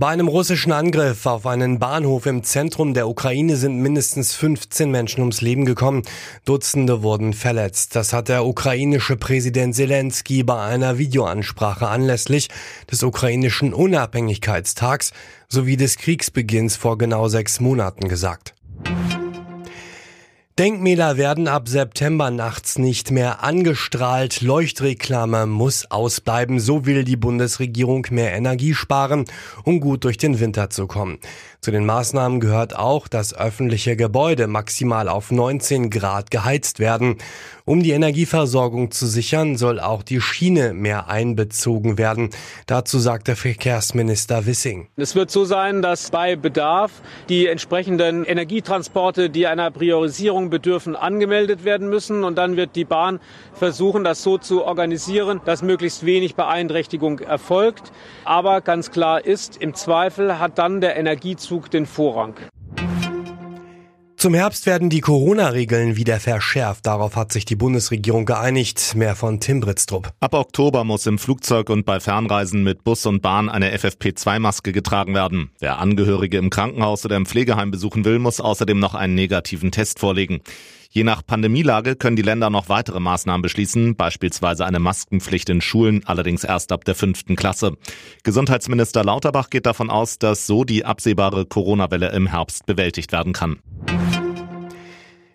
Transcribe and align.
Bei 0.00 0.06
einem 0.10 0.28
russischen 0.28 0.70
Angriff 0.70 1.26
auf 1.26 1.44
einen 1.44 1.80
Bahnhof 1.80 2.26
im 2.26 2.44
Zentrum 2.44 2.94
der 2.94 3.08
Ukraine 3.08 3.56
sind 3.56 3.78
mindestens 3.78 4.32
15 4.32 4.92
Menschen 4.92 5.22
ums 5.22 5.40
Leben 5.40 5.64
gekommen. 5.64 6.04
Dutzende 6.44 7.02
wurden 7.02 7.32
verletzt. 7.32 7.96
Das 7.96 8.12
hat 8.12 8.28
der 8.28 8.46
ukrainische 8.46 9.16
Präsident 9.16 9.74
Zelensky 9.74 10.44
bei 10.44 10.62
einer 10.62 10.98
Videoansprache 10.98 11.88
anlässlich 11.88 12.48
des 12.88 13.02
ukrainischen 13.02 13.74
Unabhängigkeitstags 13.74 15.10
sowie 15.48 15.76
des 15.76 15.98
Kriegsbeginns 15.98 16.76
vor 16.76 16.96
genau 16.96 17.26
sechs 17.26 17.58
Monaten 17.58 18.06
gesagt. 18.06 18.54
Denkmäler 20.58 21.16
werden 21.16 21.46
ab 21.46 21.68
September 21.68 22.32
nachts 22.32 22.78
nicht 22.78 23.12
mehr 23.12 23.44
angestrahlt. 23.44 24.40
Leuchtreklame 24.40 25.46
muss 25.46 25.88
ausbleiben. 25.88 26.58
So 26.58 26.84
will 26.84 27.04
die 27.04 27.14
Bundesregierung 27.14 28.08
mehr 28.10 28.32
Energie 28.32 28.74
sparen, 28.74 29.26
um 29.62 29.78
gut 29.78 30.02
durch 30.02 30.18
den 30.18 30.40
Winter 30.40 30.68
zu 30.68 30.88
kommen. 30.88 31.20
Zu 31.60 31.72
den 31.72 31.86
Maßnahmen 31.86 32.38
gehört 32.38 32.76
auch, 32.76 33.08
dass 33.08 33.34
öffentliche 33.34 33.96
Gebäude 33.96 34.46
maximal 34.46 35.08
auf 35.08 35.32
19 35.32 35.90
Grad 35.90 36.30
geheizt 36.30 36.78
werden. 36.78 37.18
Um 37.64 37.82
die 37.82 37.90
Energieversorgung 37.90 38.92
zu 38.92 39.06
sichern, 39.06 39.56
soll 39.56 39.80
auch 39.80 40.02
die 40.02 40.20
Schiene 40.20 40.72
mehr 40.72 41.08
einbezogen 41.08 41.98
werden. 41.98 42.30
Dazu 42.66 42.98
sagte 42.98 43.34
Verkehrsminister 43.34 44.46
Wissing. 44.46 44.88
Es 44.96 45.16
wird 45.16 45.30
so 45.32 45.44
sein, 45.44 45.82
dass 45.82 46.10
bei 46.10 46.36
Bedarf 46.36 46.92
die 47.28 47.46
entsprechenden 47.46 48.24
Energietransporte, 48.24 49.28
die 49.28 49.46
einer 49.48 49.72
Priorisierung 49.72 50.47
bedürfen, 50.50 50.96
angemeldet 50.96 51.64
werden 51.64 51.88
müssen. 51.88 52.24
Und 52.24 52.36
dann 52.36 52.56
wird 52.56 52.76
die 52.76 52.84
Bahn 52.84 53.20
versuchen, 53.52 54.04
das 54.04 54.22
so 54.22 54.38
zu 54.38 54.64
organisieren, 54.64 55.40
dass 55.44 55.62
möglichst 55.62 56.04
wenig 56.06 56.34
Beeinträchtigung 56.34 57.20
erfolgt. 57.20 57.92
Aber 58.24 58.60
ganz 58.60 58.90
klar 58.90 59.24
ist, 59.24 59.56
im 59.60 59.74
Zweifel 59.74 60.38
hat 60.38 60.58
dann 60.58 60.80
der 60.80 60.96
Energiezug 60.96 61.70
den 61.70 61.86
Vorrang. 61.86 62.34
Zum 64.18 64.34
Herbst 64.34 64.66
werden 64.66 64.90
die 64.90 65.00
Corona-Regeln 65.00 65.94
wieder 65.94 66.18
verschärft. 66.18 66.86
Darauf 66.86 67.14
hat 67.14 67.32
sich 67.32 67.44
die 67.44 67.54
Bundesregierung 67.54 68.26
geeinigt. 68.26 68.96
Mehr 68.96 69.14
von 69.14 69.38
Tim 69.38 69.60
Britztrup. 69.60 70.10
Ab 70.18 70.34
Oktober 70.34 70.82
muss 70.82 71.06
im 71.06 71.20
Flugzeug 71.20 71.70
und 71.70 71.86
bei 71.86 72.00
Fernreisen 72.00 72.64
mit 72.64 72.82
Bus 72.82 73.06
und 73.06 73.22
Bahn 73.22 73.48
eine 73.48 73.72
FFP2-Maske 73.76 74.72
getragen 74.72 75.14
werden. 75.14 75.52
Wer 75.60 75.78
Angehörige 75.78 76.36
im 76.38 76.50
Krankenhaus 76.50 77.04
oder 77.04 77.14
im 77.14 77.26
Pflegeheim 77.26 77.70
besuchen 77.70 78.04
will, 78.04 78.18
muss 78.18 78.40
außerdem 78.40 78.80
noch 78.80 78.96
einen 78.96 79.14
negativen 79.14 79.70
Test 79.70 80.00
vorlegen. 80.00 80.40
Je 80.90 81.04
nach 81.04 81.24
Pandemielage 81.24 81.96
können 81.96 82.16
die 82.16 82.22
Länder 82.22 82.48
noch 82.48 82.70
weitere 82.70 82.98
Maßnahmen 82.98 83.42
beschließen, 83.42 83.94
beispielsweise 83.94 84.64
eine 84.64 84.80
Maskenpflicht 84.80 85.50
in 85.50 85.60
Schulen, 85.60 86.02
allerdings 86.06 86.44
erst 86.44 86.72
ab 86.72 86.84
der 86.84 86.94
fünften 86.94 87.36
Klasse. 87.36 87.76
Gesundheitsminister 88.24 89.04
Lauterbach 89.04 89.50
geht 89.50 89.66
davon 89.66 89.90
aus, 89.90 90.18
dass 90.18 90.46
so 90.46 90.64
die 90.64 90.86
absehbare 90.86 91.44
Corona-Welle 91.44 92.10
im 92.12 92.26
Herbst 92.26 92.64
bewältigt 92.64 93.12
werden 93.12 93.34
kann. 93.34 93.60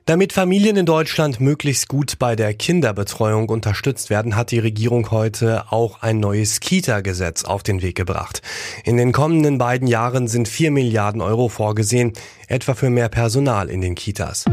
Damit 0.05 0.33
Familien 0.33 0.75
in 0.75 0.85
Deutschland 0.85 1.39
möglichst 1.39 1.87
gut 1.87 2.19
bei 2.19 2.35
der 2.35 2.53
Kinderbetreuung 2.53 3.47
unterstützt 3.47 4.09
werden, 4.09 4.35
hat 4.35 4.51
die 4.51 4.59
Regierung 4.59 5.11
heute 5.11 5.71
auch 5.71 6.01
ein 6.01 6.19
neues 6.19 6.59
Kita-Gesetz 6.59 7.45
auf 7.45 7.63
den 7.63 7.81
Weg 7.81 7.95
gebracht. 7.95 8.41
In 8.83 8.97
den 8.97 9.13
kommenden 9.13 9.57
beiden 9.57 9.87
Jahren 9.87 10.27
sind 10.27 10.49
vier 10.49 10.71
Milliarden 10.71 11.21
Euro 11.21 11.47
vorgesehen, 11.47 12.11
etwa 12.49 12.73
für 12.73 12.89
mehr 12.89 13.07
Personal 13.07 13.69
in 13.69 13.79
den 13.79 13.95
Kitas. 13.95 14.43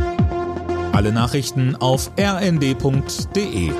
Alle 0.92 1.10
Nachrichten 1.10 1.74
auf 1.74 2.12
rnd.de 2.16 3.72